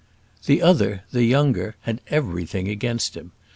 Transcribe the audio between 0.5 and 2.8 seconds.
other, the younger, had everything